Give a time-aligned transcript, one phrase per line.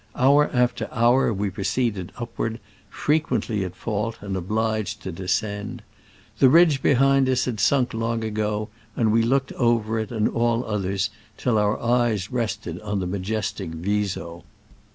[0.15, 2.59] Hour after hour we pro ceeded upward,
[2.89, 5.83] frequently at fault and obliged to descend.
[6.39, 10.65] The ridge behind us had sunk long ago, and we looked over it and all
[10.65, 14.43] others till our eyes rested on the majestic Viso.